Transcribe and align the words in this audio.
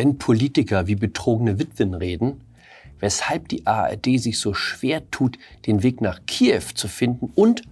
wenn 0.00 0.16
Politiker 0.16 0.86
wie 0.86 0.94
betrogene 0.94 1.58
Witwen 1.58 1.92
reden, 1.92 2.40
weshalb 3.00 3.50
die 3.50 3.66
ARD 3.66 4.18
sich 4.18 4.38
so 4.38 4.54
schwer 4.54 5.10
tut, 5.10 5.36
den 5.66 5.82
Weg 5.82 6.00
nach 6.00 6.20
Kiew 6.26 6.62
zu 6.74 6.88
finden 6.88 7.30
und 7.34 7.64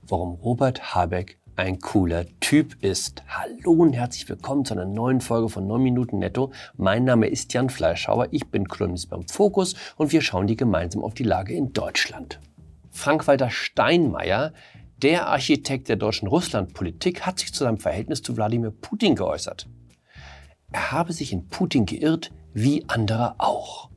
warum 0.00 0.36
Robert 0.36 0.94
Habeck 0.94 1.36
ein 1.56 1.78
cooler 1.78 2.24
Typ 2.40 2.82
ist. 2.82 3.22
Hallo 3.28 3.72
und 3.72 3.92
herzlich 3.92 4.26
willkommen 4.30 4.64
zu 4.64 4.72
einer 4.72 4.86
neuen 4.86 5.20
Folge 5.20 5.50
von 5.50 5.66
9 5.66 5.82
Minuten 5.82 6.20
Netto. 6.20 6.52
Mein 6.78 7.04
Name 7.04 7.26
ist 7.26 7.52
Jan 7.52 7.68
Fleischhauer, 7.68 8.28
ich 8.30 8.46
bin 8.46 8.66
Kolumnist 8.66 9.10
beim 9.10 9.28
Fokus 9.28 9.74
und 9.96 10.10
wir 10.10 10.22
schauen 10.22 10.46
die 10.46 10.56
gemeinsam 10.56 11.04
auf 11.04 11.12
die 11.12 11.24
Lage 11.24 11.52
in 11.52 11.74
Deutschland. 11.74 12.40
Frank-Walter 12.92 13.50
Steinmeier, 13.50 14.54
der 15.02 15.26
Architekt 15.26 15.90
der 15.90 15.96
deutschen 15.96 16.28
Russlandpolitik, 16.28 17.26
hat 17.26 17.38
sich 17.38 17.52
zu 17.52 17.64
seinem 17.64 17.76
Verhältnis 17.76 18.22
zu 18.22 18.38
Wladimir 18.38 18.70
Putin 18.70 19.16
geäußert. 19.16 19.68
Er 20.70 20.92
habe 20.92 21.12
sich 21.12 21.32
in 21.32 21.48
Putin 21.48 21.86
geirrt, 21.86 22.30
wie 22.52 22.84
andere 22.88 23.34
auch. 23.38 23.88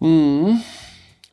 Hm, 0.00 0.60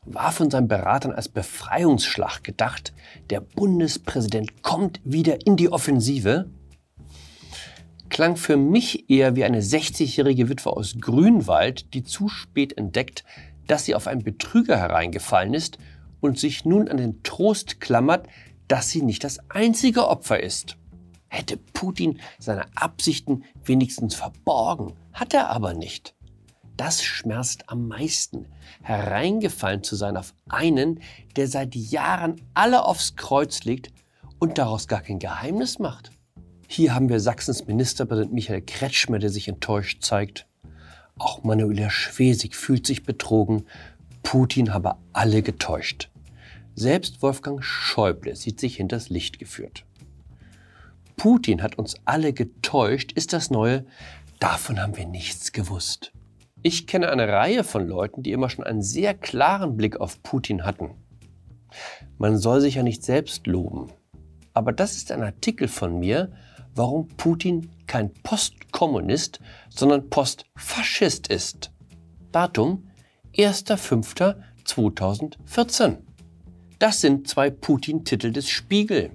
war 0.06 0.32
von 0.32 0.52
seinen 0.52 0.68
Beratern 0.68 1.12
als 1.12 1.30
Befreiungsschlag 1.30 2.44
gedacht. 2.44 2.94
Der 3.30 3.42
Bundespräsident 3.42 4.62
kommt 4.62 5.02
wieder 5.04 5.46
in 5.46 5.58
die 5.58 5.72
Offensive. 5.72 6.50
Klang 8.10 8.36
für 8.36 8.58
mich 8.58 9.10
eher 9.10 9.36
wie 9.36 9.44
eine 9.44 9.62
60-jährige 9.62 10.48
Witwe 10.48 10.72
aus 10.72 10.96
Grünwald, 11.00 11.94
die 11.96 12.04
zu 12.04 12.30
spät 12.30 12.78
entdeckt, 12.78 13.24
dass 13.66 13.86
sie 13.86 13.96
auf 13.96 14.06
einen 14.06 14.24
Betrüger 14.24 14.78
hereingefallen 14.78 15.56
ist 15.56 15.80
und 16.20 16.38
sich 16.38 16.66
nun 16.66 16.88
an 16.88 16.98
den 16.98 17.24
Trost 17.24 17.82
klammert, 17.82 18.28
dass 18.68 18.92
sie 18.92 19.02
nicht 19.02 19.24
das 19.24 19.40
einzige 19.50 20.08
Opfer 20.08 20.42
ist. 20.42 20.78
Hätte 21.34 21.58
Putin 21.58 22.20
seine 22.38 22.66
Absichten 22.76 23.44
wenigstens 23.66 24.14
verborgen, 24.14 24.94
hat 25.14 25.34
er 25.34 25.50
aber 25.50 25.74
nicht. 25.74 26.14
Das 26.78 27.02
schmerzt 27.02 27.72
am 27.72 27.88
meisten, 27.88 28.46
hereingefallen 28.84 29.82
zu 29.82 29.96
sein 29.96 30.16
auf 30.16 30.36
einen, 30.48 31.00
der 31.36 31.48
seit 31.48 31.74
Jahren 31.74 32.40
alle 32.54 32.86
aufs 32.86 33.16
Kreuz 33.16 33.64
legt 33.64 33.92
und 34.38 34.60
daraus 34.60 34.88
gar 34.88 35.02
kein 35.02 35.18
Geheimnis 35.18 35.80
macht. 35.80 36.12
Hier 36.68 36.94
haben 36.94 37.10
wir 37.10 37.20
Sachsens 37.20 37.66
Ministerpräsident 37.66 38.32
Michael 38.32 38.62
Kretschmer, 38.62 39.18
der 39.18 39.32
sich 39.32 39.48
enttäuscht 39.48 40.04
zeigt. 40.04 40.46
Auch 41.18 41.44
Manuela 41.44 41.90
Schwesig 41.90 42.56
fühlt 42.56 42.86
sich 42.86 43.06
betrogen. 43.06 43.66
Putin 44.22 44.72
habe 44.72 44.98
alle 45.14 45.42
getäuscht. 45.42 46.12
Selbst 46.76 47.24
Wolfgang 47.24 47.64
Schäuble 47.64 48.36
sieht 48.36 48.60
sich 48.60 48.76
hinters 48.76 49.10
Licht 49.10 49.40
geführt. 49.40 49.84
Putin 51.24 51.64
hat 51.64 51.80
uns 51.80 51.96
alle 52.04 52.34
getäuscht, 52.34 53.14
ist 53.14 53.32
das 53.32 53.50
Neue. 53.50 53.86
Davon 54.42 54.82
haben 54.82 54.98
wir 54.98 55.06
nichts 55.06 55.54
gewusst. 55.54 56.12
Ich 56.64 56.86
kenne 56.86 57.10
eine 57.10 57.30
Reihe 57.30 57.64
von 57.64 57.88
Leuten, 57.88 58.24
die 58.24 58.34
immer 58.34 58.50
schon 58.50 58.66
einen 58.66 58.82
sehr 58.82 59.14
klaren 59.14 59.78
Blick 59.78 60.02
auf 60.02 60.22
Putin 60.22 60.66
hatten. 60.66 60.96
Man 62.18 62.38
soll 62.38 62.60
sich 62.60 62.76
ja 62.76 62.84
nicht 62.84 63.06
selbst 63.06 63.48
loben. 63.48 63.90
Aber 64.54 64.74
das 64.74 64.98
ist 64.98 65.14
ein 65.14 65.24
Artikel 65.24 65.70
von 65.70 65.98
mir, 65.98 66.34
warum 66.76 67.08
Putin 67.08 67.70
kein 67.88 68.14
Postkommunist, 68.16 69.40
sondern 69.70 70.10
Postfaschist 70.10 71.30
ist. 71.30 71.72
Datum 72.34 72.90
1.5.2014. 73.38 76.00
Das 76.80 77.00
sind 77.00 77.30
zwei 77.30 77.50
Putin-Titel 77.50 78.34
des 78.34 78.50
Spiegel. 78.50 79.12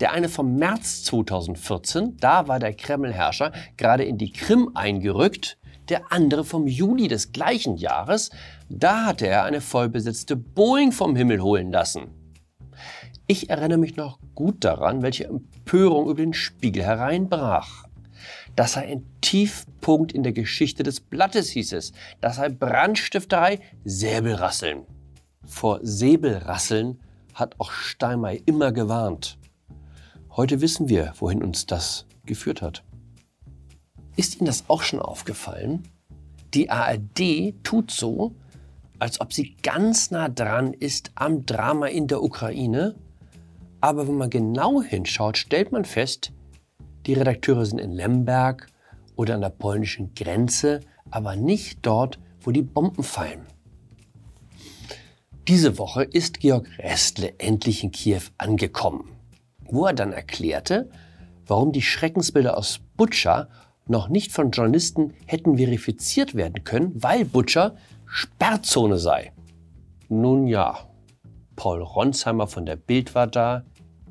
Der 0.00 0.12
eine 0.12 0.28
vom 0.28 0.56
März 0.56 1.04
2014, 1.04 2.16
da 2.18 2.48
war 2.48 2.58
der 2.58 2.74
Kreml-Herrscher 2.74 3.52
gerade 3.76 4.04
in 4.04 4.18
die 4.18 4.32
Krim 4.32 4.70
eingerückt. 4.74 5.58
Der 5.88 6.12
andere 6.12 6.44
vom 6.44 6.66
Juli 6.66 7.06
des 7.08 7.32
gleichen 7.32 7.76
Jahres, 7.76 8.30
da 8.68 9.06
hatte 9.06 9.26
er 9.26 9.44
eine 9.44 9.60
vollbesetzte 9.60 10.34
Boeing 10.34 10.90
vom 10.90 11.14
Himmel 11.14 11.40
holen 11.40 11.70
lassen. 11.70 12.08
Ich 13.28 13.50
erinnere 13.50 13.78
mich 13.78 13.96
noch 13.96 14.18
gut 14.34 14.64
daran, 14.64 15.02
welche 15.02 15.26
Empörung 15.26 16.08
über 16.08 16.22
den 16.22 16.34
Spiegel 16.34 16.84
hereinbrach. 16.84 17.86
Das 18.54 18.72
sei 18.72 18.86
ein 18.86 19.06
Tiefpunkt 19.20 20.12
in 20.12 20.22
der 20.22 20.32
Geschichte 20.32 20.82
des 20.82 21.00
Blattes, 21.00 21.50
hieß 21.50 21.72
es. 21.74 21.92
Das 22.20 22.36
sei 22.36 22.48
Brandstifterei, 22.48 23.60
Säbelrasseln. 23.84 24.86
Vor 25.44 25.80
Säbelrasseln 25.82 27.00
hat 27.34 27.54
auch 27.58 27.70
Steinmeier 27.70 28.40
immer 28.46 28.72
gewarnt. 28.72 29.38
Heute 30.36 30.60
wissen 30.60 30.90
wir, 30.90 31.14
wohin 31.18 31.42
uns 31.42 31.64
das 31.64 32.04
geführt 32.26 32.60
hat. 32.60 32.84
Ist 34.16 34.36
Ihnen 34.36 34.44
das 34.44 34.68
auch 34.68 34.82
schon 34.82 35.00
aufgefallen? 35.00 35.88
Die 36.52 36.68
ARD 36.68 37.54
tut 37.62 37.90
so, 37.90 38.34
als 38.98 39.22
ob 39.22 39.32
sie 39.32 39.56
ganz 39.62 40.10
nah 40.10 40.28
dran 40.28 40.74
ist 40.74 41.10
am 41.14 41.46
Drama 41.46 41.86
in 41.86 42.06
der 42.06 42.22
Ukraine. 42.22 42.96
Aber 43.80 44.06
wenn 44.06 44.16
man 44.16 44.28
genau 44.28 44.82
hinschaut, 44.82 45.38
stellt 45.38 45.72
man 45.72 45.86
fest, 45.86 46.32
die 47.06 47.14
Redakteure 47.14 47.64
sind 47.64 47.78
in 47.78 47.92
Lemberg 47.92 48.66
oder 49.16 49.36
an 49.36 49.40
der 49.40 49.48
polnischen 49.48 50.14
Grenze, 50.14 50.80
aber 51.10 51.34
nicht 51.34 51.78
dort, 51.80 52.18
wo 52.40 52.50
die 52.50 52.62
Bomben 52.62 53.04
fallen. 53.04 53.46
Diese 55.48 55.78
Woche 55.78 56.02
ist 56.02 56.40
Georg 56.40 56.68
Restle 56.78 57.38
endlich 57.38 57.82
in 57.82 57.90
Kiew 57.90 58.20
angekommen 58.36 59.15
wo 59.70 59.86
er 59.86 59.92
dann 59.92 60.12
erklärte, 60.12 60.90
warum 61.46 61.72
die 61.72 61.82
Schreckensbilder 61.82 62.56
aus 62.56 62.80
Butcher 62.96 63.48
noch 63.86 64.08
nicht 64.08 64.32
von 64.32 64.50
Journalisten 64.50 65.14
hätten 65.26 65.56
verifiziert 65.58 66.34
werden 66.34 66.64
können, 66.64 66.92
weil 66.94 67.24
Butcher 67.24 67.76
Sperrzone 68.06 68.98
sei. 68.98 69.32
Nun 70.08 70.46
ja, 70.46 70.78
Paul 71.54 71.82
Ronsheimer 71.82 72.46
von 72.46 72.66
der 72.66 72.76
Bild 72.76 73.14
war 73.14 73.26
da, 73.26 73.64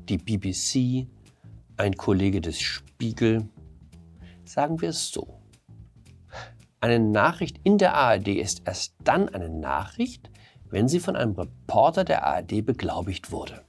die 0.08 0.18
BBC, 0.18 1.08
ein 1.76 1.96
Kollege 1.96 2.40
des 2.40 2.60
Spiegel. 2.60 3.48
Sagen 4.44 4.80
wir 4.80 4.90
es 4.90 5.10
so. 5.10 5.40
Eine 6.80 7.00
Nachricht 7.00 7.58
in 7.64 7.78
der 7.78 7.94
ARD 7.94 8.28
ist 8.28 8.62
erst 8.64 8.94
dann 9.02 9.28
eine 9.28 9.48
Nachricht, 9.48 10.30
wenn 10.70 10.88
sie 10.88 11.00
von 11.00 11.16
einem 11.16 11.32
Reporter 11.32 12.04
der 12.04 12.24
ARD 12.24 12.64
beglaubigt 12.64 13.32
wurde. 13.32 13.65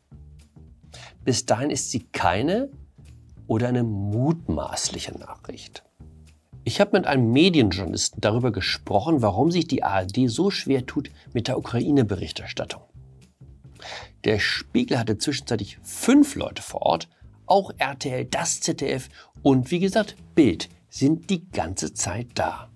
Bis 1.28 1.46
dahin 1.46 1.72
ist 1.72 1.92
sie 1.92 2.08
keine 2.14 2.70
oder 3.48 3.68
eine 3.68 3.84
mutmaßliche 3.84 5.12
Nachricht. 5.20 5.84
Ich 6.64 6.80
habe 6.80 6.98
mit 6.98 7.06
einem 7.06 7.34
Medienjournalisten 7.34 8.22
darüber 8.22 8.54
gesprochen, 8.54 9.22
warum 9.22 9.52
sich 9.52 9.68
die 9.68 9.84
ARD 9.84 10.30
so 10.30 10.52
schwer 10.52 10.86
tut 10.86 11.12
mit 11.34 11.50
der 11.50 11.58
Ukraine-Berichterstattung. 11.58 12.82
Der 14.24 14.40
Spiegel 14.40 14.98
hatte 14.98 15.18
zwischenzeitlich 15.18 15.80
fünf 15.84 16.36
Leute 16.36 16.62
vor 16.62 16.84
Ort, 16.84 17.10
auch 17.46 17.72
RTL, 17.78 18.24
das 18.24 18.62
ZDF 18.62 19.10
und 19.42 19.70
wie 19.70 19.80
gesagt 19.80 20.16
Bild 20.34 20.70
sind 20.88 21.30
die 21.30 21.50
ganze 21.50 21.94
Zeit 21.94 22.28
da. 22.36 22.70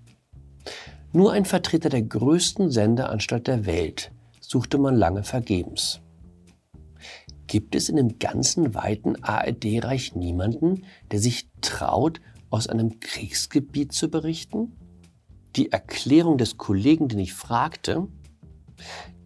Nur 1.13 1.31
ein 1.31 1.45
Vertreter 1.45 1.87
der 1.87 2.01
größten 2.01 2.69
Sendeanstalt 2.69 3.47
der 3.47 3.65
Welt 3.65 4.11
suchte 4.41 4.77
man 4.77 4.97
lange 4.97 5.23
vergebens. 5.23 6.01
Gibt 7.51 7.75
es 7.75 7.89
in 7.89 7.97
dem 7.97 8.17
ganzen 8.17 8.75
weiten 8.75 9.21
ARD-Reich 9.21 10.15
niemanden, 10.15 10.85
der 11.11 11.19
sich 11.19 11.49
traut, 11.59 12.21
aus 12.49 12.67
einem 12.67 13.01
Kriegsgebiet 13.01 13.91
zu 13.91 14.09
berichten? 14.09 14.77
Die 15.57 15.69
Erklärung 15.69 16.37
des 16.37 16.55
Kollegen, 16.55 17.09
den 17.09 17.19
ich 17.19 17.33
fragte, 17.33 18.07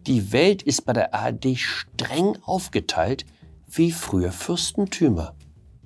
die 0.08 0.32
Welt 0.32 0.64
ist 0.64 0.84
bei 0.86 0.92
der 0.92 1.14
ARD 1.14 1.56
streng 1.56 2.36
aufgeteilt 2.42 3.26
wie 3.68 3.92
früher 3.92 4.32
Fürstentümer. 4.32 5.36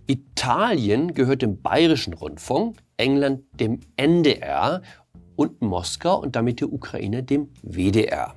Italien 0.06 1.12
gehört 1.12 1.42
dem 1.42 1.60
Bayerischen 1.60 2.14
Rundfunk, 2.14 2.78
England 2.96 3.42
dem 3.52 3.80
NDR 3.96 4.80
und 5.36 5.60
Moskau 5.60 6.18
und 6.18 6.36
damit 6.36 6.60
die 6.60 6.64
Ukraine 6.64 7.22
dem 7.22 7.50
WDR. 7.60 8.34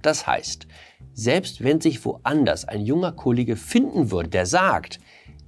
Das 0.00 0.26
heißt, 0.26 0.66
selbst 1.14 1.62
wenn 1.62 1.80
sich 1.80 2.04
woanders 2.04 2.64
ein 2.64 2.84
junger 2.84 3.12
Kollege 3.12 3.56
finden 3.56 4.10
würde, 4.10 4.28
der 4.28 4.46
sagt, 4.46 4.98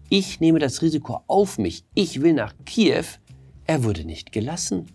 ich 0.08 0.40
nehme 0.40 0.60
das 0.60 0.82
Risiko 0.82 1.22
auf 1.26 1.58
mich, 1.58 1.84
ich 1.94 2.22
will 2.22 2.32
nach 2.32 2.54
Kiew, 2.64 3.04
er 3.66 3.82
würde 3.82 4.04
nicht 4.04 4.30
gelassen. 4.32 4.86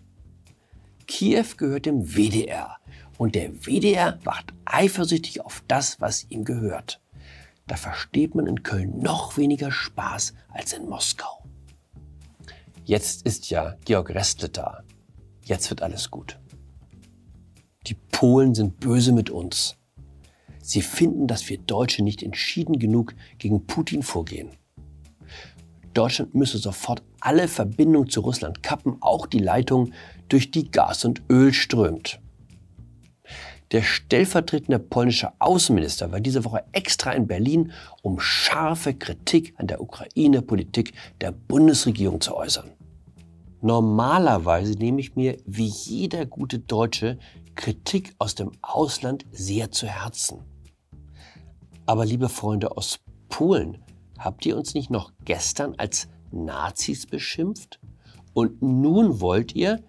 Kiew 1.06 1.44
gehört 1.58 1.84
dem 1.84 2.16
WDR 2.16 2.78
und 3.18 3.34
der 3.34 3.52
WDR 3.66 4.18
wacht 4.24 4.54
eifersüchtig 4.64 5.42
auf 5.42 5.62
das, 5.68 6.00
was 6.00 6.26
ihm 6.30 6.44
gehört. 6.44 7.00
Da 7.66 7.76
versteht 7.76 8.34
man 8.34 8.46
in 8.46 8.62
Köln 8.62 8.98
noch 8.98 9.36
weniger 9.36 9.70
Spaß 9.70 10.34
als 10.48 10.72
in 10.72 10.88
Moskau. 10.88 11.44
Jetzt 12.84 13.26
ist 13.26 13.50
ja 13.50 13.76
Georg 13.84 14.10
Restle 14.10 14.48
da. 14.48 14.82
Jetzt 15.44 15.70
wird 15.70 15.82
alles 15.82 16.10
gut. 16.10 16.38
Die 17.86 17.94
Polen 17.94 18.54
sind 18.54 18.80
böse 18.80 19.12
mit 19.12 19.30
uns. 19.30 19.76
Sie 20.62 20.80
finden, 20.80 21.26
dass 21.26 21.48
wir 21.50 21.58
Deutsche 21.58 22.02
nicht 22.02 22.22
entschieden 22.22 22.78
genug 22.78 23.14
gegen 23.38 23.66
Putin 23.66 24.02
vorgehen. 24.02 24.48
Deutschland 25.92 26.34
müsse 26.34 26.56
sofort 26.58 27.02
alle 27.20 27.48
Verbindungen 27.48 28.08
zu 28.08 28.20
Russland 28.20 28.62
kappen, 28.62 28.96
auch 29.00 29.26
die 29.26 29.40
Leitung, 29.40 29.92
durch 30.28 30.50
die 30.50 30.70
Gas 30.70 31.04
und 31.04 31.22
Öl 31.28 31.52
strömt. 31.52 32.20
Der 33.72 33.82
stellvertretende 33.82 34.78
polnische 34.78 35.32
Außenminister 35.38 36.12
war 36.12 36.20
diese 36.20 36.44
Woche 36.44 36.64
extra 36.72 37.12
in 37.12 37.26
Berlin, 37.26 37.72
um 38.02 38.20
scharfe 38.20 38.94
Kritik 38.94 39.54
an 39.56 39.66
der 39.66 39.80
Ukraine-Politik 39.80 40.92
der 41.20 41.32
Bundesregierung 41.32 42.20
zu 42.20 42.36
äußern. 42.36 42.70
Normalerweise 43.62 44.74
nehme 44.74 45.00
ich 45.00 45.16
mir 45.16 45.38
wie 45.46 45.66
jeder 45.66 46.26
gute 46.26 46.58
Deutsche 46.58 47.18
Kritik 47.54 48.14
aus 48.18 48.34
dem 48.34 48.52
Ausland 48.60 49.24
sehr 49.32 49.70
zu 49.70 49.86
Herzen. 49.86 50.51
Aber 51.86 52.04
liebe 52.04 52.28
Freunde 52.28 52.76
aus 52.76 53.00
Polen, 53.28 53.78
habt 54.18 54.46
ihr 54.46 54.56
uns 54.56 54.74
nicht 54.74 54.90
noch 54.90 55.12
gestern 55.24 55.74
als 55.78 56.08
Nazis 56.30 57.06
beschimpft? 57.06 57.80
Und 58.34 58.62
nun 58.62 59.20
wollt 59.20 59.54
ihr, 59.54 59.82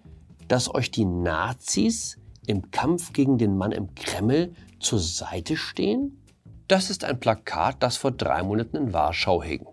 dass 0.48 0.74
euch 0.74 0.90
die 0.90 1.04
Nazis 1.04 2.18
im 2.46 2.70
Kampf 2.70 3.12
gegen 3.12 3.38
den 3.38 3.56
Mann 3.56 3.72
im 3.72 3.94
Kreml 3.94 4.52
zur 4.80 4.98
Seite 4.98 5.56
stehen? 5.56 6.20
Das 6.68 6.90
ist 6.90 7.04
ein 7.04 7.20
Plakat, 7.20 7.82
das 7.82 7.96
vor 7.96 8.10
drei 8.10 8.42
Monaten 8.42 8.76
in 8.76 8.92
Warschau 8.92 9.42
hing, 9.42 9.66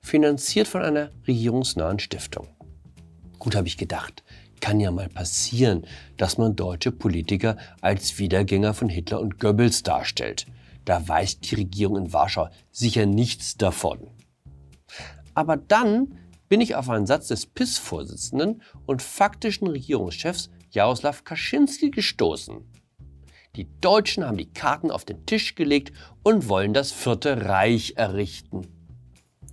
finanziert 0.00 0.68
von 0.68 0.82
einer 0.82 1.10
regierungsnahen 1.26 1.98
Stiftung. 1.98 2.48
Gut, 3.38 3.54
habe 3.54 3.68
ich 3.68 3.76
gedacht, 3.76 4.24
kann 4.60 4.80
ja 4.80 4.90
mal 4.90 5.08
passieren, 5.08 5.86
dass 6.16 6.38
man 6.38 6.56
deutsche 6.56 6.92
Politiker 6.92 7.56
als 7.80 8.18
Wiedergänger 8.18 8.74
von 8.74 8.88
Hitler 8.88 9.20
und 9.20 9.38
Goebbels 9.38 9.82
darstellt. 9.82 10.46
Da 10.88 11.06
weiß 11.06 11.40
die 11.40 11.54
Regierung 11.54 11.98
in 11.98 12.12
Warschau 12.14 12.48
sicher 12.70 13.04
nichts 13.04 13.58
davon. 13.58 14.08
Aber 15.34 15.58
dann 15.58 16.18
bin 16.48 16.62
ich 16.62 16.76
auf 16.76 16.88
einen 16.88 17.04
Satz 17.04 17.28
des 17.28 17.44
PIS-Vorsitzenden 17.44 18.62
und 18.86 19.02
faktischen 19.02 19.68
Regierungschefs 19.68 20.48
Jaroslaw 20.70 21.14
Kaczynski 21.22 21.90
gestoßen. 21.90 22.64
Die 23.56 23.68
Deutschen 23.82 24.24
haben 24.24 24.38
die 24.38 24.50
Karten 24.50 24.90
auf 24.90 25.04
den 25.04 25.26
Tisch 25.26 25.56
gelegt 25.56 25.92
und 26.22 26.48
wollen 26.48 26.72
das 26.72 26.90
Vierte 26.90 27.44
Reich 27.44 27.92
errichten. 27.96 28.66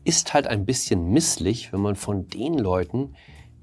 Ist 0.05 0.33
halt 0.33 0.47
ein 0.47 0.65
bisschen 0.65 1.09
misslich, 1.09 1.73
wenn 1.73 1.81
man 1.81 1.97
von 1.97 2.29
den 2.29 2.57
Leuten, 2.57 3.13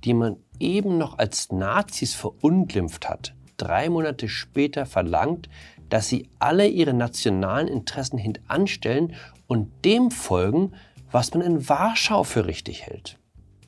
die 0.05 0.13
man 0.13 0.37
eben 0.59 0.99
noch 0.99 1.17
als 1.17 1.51
Nazis 1.51 2.13
verunglimpft 2.13 3.09
hat, 3.09 3.35
drei 3.57 3.89
Monate 3.89 4.29
später 4.29 4.85
verlangt, 4.85 5.49
dass 5.89 6.09
sie 6.09 6.29
alle 6.39 6.69
ihre 6.69 6.95
nationalen 6.95 7.69
Interessen 7.69 8.19
hintanstellen 8.19 9.15
und 9.47 9.85
dem 9.85 10.11
folgen, 10.11 10.73
was 11.11 11.35
man 11.35 11.43
in 11.43 11.69
Warschau 11.69 12.25
für 12.25 12.47
richtig 12.47 12.87
hält. 12.87 13.19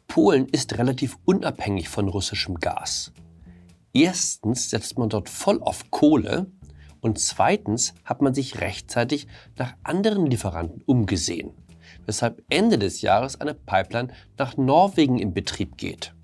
Polen 0.09 0.47
ist 0.47 0.79
relativ 0.79 1.19
unabhängig 1.25 1.89
von 1.89 2.09
russischem 2.09 2.57
Gas. 2.57 3.13
Erstens 3.93 4.71
setzt 4.71 4.99
man 4.99 5.09
dort 5.09 5.29
voll 5.29 5.63
auf 5.63 5.91
Kohle 5.91 6.47
und 7.01 7.19
zweitens 7.19 7.95
hat 8.05 8.23
man 8.23 8.35
sich 8.35 8.61
rechtzeitig 8.61 9.27
nach 9.57 9.75
anderen 9.83 10.27
Lieferanten 10.27 10.83
umgesehen, 10.87 11.51
weshalb 12.07 12.43
Ende 12.49 12.79
des 12.79 13.03
Jahres 13.03 13.41
eine 13.41 13.55
Pipeline 13.55 14.13
nach 14.39 14.57
Norwegen 14.57 15.19
in 15.19 15.35
Betrieb 15.35 15.77
geht. 15.77 16.15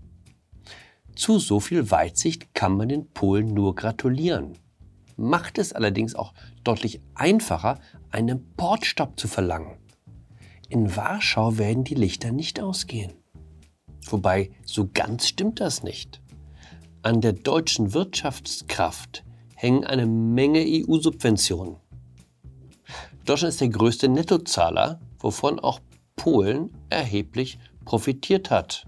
Zu 1.15 1.39
so 1.39 1.61
viel 1.61 1.91
Weitsicht 1.91 2.55
kann 2.55 2.77
man 2.77 2.89
den 2.89 3.11
Polen 3.11 3.53
nur 3.53 3.75
gratulieren. 3.75 4.57
Macht 5.21 5.59
es 5.59 5.75
allerdings 5.75 6.15
auch 6.15 6.33
deutlich 6.65 7.03
einfacher, 7.15 7.79
einen 8.11 8.55
Portstopp 8.57 9.21
zu 9.21 9.29
verlangen. 9.29 9.77
In 10.71 10.97
Warschau 10.97 11.59
werden 11.59 11.85
die 11.85 11.95
Lichter 11.95 12.33
nicht 12.33 12.59
ausgehen. 12.59 13.13
Wobei, 14.07 14.51
so 14.65 14.89
ganz 14.95 15.29
stimmt 15.29 15.61
das 15.61 15.83
nicht. 15.83 16.23
An 17.03 17.21
der 17.21 17.35
deutschen 17.35 17.93
Wirtschaftskraft 17.93 19.23
hängen 19.55 19.85
eine 19.85 20.07
Menge 20.07 20.65
EU-Subventionen. 20.67 21.77
Deutschland 23.27 23.53
ist 23.53 23.61
der 23.61 23.69
größte 23.69 24.09
Nettozahler, 24.09 25.01
wovon 25.19 25.61
auch 25.61 25.81
Polen 26.17 26.71
erheblich 26.89 27.59
profitiert 27.85 28.51
hat. 28.51 28.87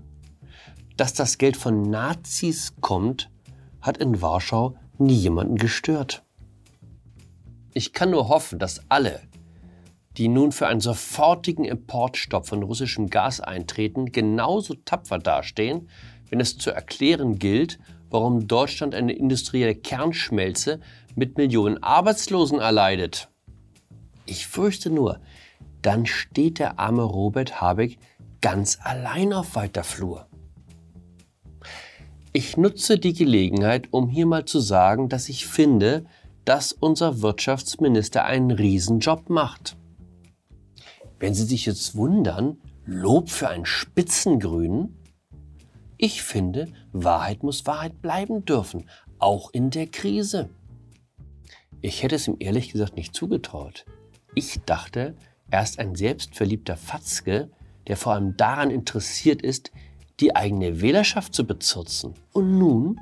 Dass 0.96 1.12
das 1.12 1.36
Geld 1.36 1.58
von 1.58 1.82
Nazis 1.82 2.72
kommt, 2.80 3.28
hat 3.82 3.98
in 3.98 4.22
Warschau 4.22 4.76
nie 5.04 5.14
jemanden 5.14 5.56
gestört. 5.56 6.22
Ich 7.74 7.92
kann 7.92 8.10
nur 8.10 8.28
hoffen, 8.28 8.58
dass 8.58 8.82
alle, 8.90 9.20
die 10.16 10.28
nun 10.28 10.52
für 10.52 10.66
einen 10.66 10.80
sofortigen 10.80 11.64
Importstopp 11.64 12.46
von 12.46 12.62
russischem 12.62 13.08
Gas 13.08 13.40
eintreten, 13.40 14.12
genauso 14.12 14.74
tapfer 14.74 15.18
dastehen, 15.18 15.88
wenn 16.28 16.40
es 16.40 16.58
zu 16.58 16.70
erklären 16.70 17.38
gilt, 17.38 17.78
warum 18.10 18.46
Deutschland 18.46 18.94
eine 18.94 19.12
industrielle 19.12 19.74
Kernschmelze 19.74 20.80
mit 21.14 21.38
Millionen 21.38 21.82
Arbeitslosen 21.82 22.58
erleidet. 22.58 23.28
Ich 24.26 24.46
fürchte 24.46 24.90
nur, 24.90 25.20
dann 25.80 26.06
steht 26.06 26.58
der 26.58 26.78
arme 26.78 27.02
Robert 27.02 27.60
Habeck 27.60 27.98
ganz 28.40 28.78
allein 28.82 29.32
auf 29.32 29.56
weiter 29.56 29.84
Flur. 29.84 30.26
Ich 32.34 32.56
nutze 32.56 32.98
die 32.98 33.12
Gelegenheit, 33.12 33.88
um 33.90 34.08
hier 34.08 34.24
mal 34.24 34.46
zu 34.46 34.60
sagen, 34.60 35.10
dass 35.10 35.28
ich 35.28 35.46
finde, 35.46 36.06
dass 36.46 36.72
unser 36.72 37.20
Wirtschaftsminister 37.20 38.24
einen 38.24 38.50
Riesenjob 38.50 39.28
macht. 39.28 39.76
Wenn 41.18 41.34
Sie 41.34 41.44
sich 41.44 41.66
jetzt 41.66 41.94
wundern, 41.94 42.56
Lob 42.86 43.28
für 43.28 43.48
einen 43.48 43.66
Spitzengrünen? 43.66 44.96
Ich 45.98 46.22
finde, 46.22 46.68
Wahrheit 46.92 47.42
muss 47.42 47.66
Wahrheit 47.66 48.00
bleiben 48.00 48.46
dürfen, 48.46 48.88
auch 49.18 49.50
in 49.52 49.68
der 49.68 49.86
Krise. 49.86 50.48
Ich 51.82 52.02
hätte 52.02 52.16
es 52.16 52.26
ihm 52.26 52.36
ehrlich 52.38 52.72
gesagt 52.72 52.96
nicht 52.96 53.14
zugetraut. 53.14 53.84
Ich 54.34 54.62
dachte, 54.64 55.16
er 55.50 55.62
ist 55.62 55.78
ein 55.78 55.94
selbstverliebter 55.94 56.78
Fatzke, 56.78 57.50
der 57.86 57.98
vor 57.98 58.14
allem 58.14 58.38
daran 58.38 58.70
interessiert 58.70 59.42
ist, 59.42 59.70
die 60.22 60.34
eigene 60.36 60.80
Wählerschaft 60.80 61.34
zu 61.34 61.44
bezirzen. 61.44 62.14
Und 62.32 62.58
nun 62.58 63.00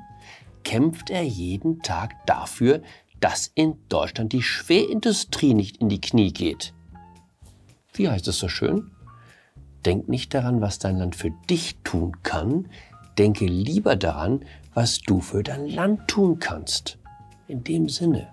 kämpft 0.63 1.09
er 1.09 1.23
jeden 1.23 1.81
Tag 1.81 2.25
dafür, 2.25 2.81
dass 3.19 3.51
in 3.53 3.75
Deutschland 3.87 4.33
die 4.33 4.41
Schwerindustrie 4.41 5.53
nicht 5.53 5.77
in 5.77 5.89
die 5.89 6.01
Knie 6.01 6.33
geht. 6.33 6.73
Wie 7.93 8.09
heißt 8.09 8.27
es 8.27 8.39
so 8.39 8.47
schön? 8.47 8.91
Denk 9.85 10.09
nicht 10.09 10.33
daran, 10.33 10.61
was 10.61 10.79
dein 10.79 10.97
Land 10.97 11.15
für 11.15 11.31
dich 11.49 11.77
tun 11.83 12.23
kann, 12.23 12.67
denke 13.17 13.45
lieber 13.45 13.95
daran, 13.95 14.43
was 14.73 14.99
du 14.99 15.21
für 15.21 15.43
dein 15.43 15.67
Land 15.67 16.07
tun 16.07 16.39
kannst. 16.39 16.97
In 17.47 17.63
dem 17.63 17.89
Sinne, 17.89 18.29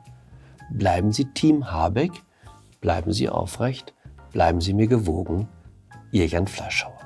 bleiben 0.70 1.12
Sie 1.12 1.26
Team 1.26 1.70
Habeck, 1.70 2.12
bleiben 2.80 3.12
Sie 3.12 3.28
aufrecht, 3.28 3.92
bleiben 4.32 4.60
Sie 4.60 4.74
mir 4.74 4.86
gewogen. 4.86 5.48
Ihr 6.12 6.26
Jan 6.26 6.46
Fleischhauer. 6.46 6.97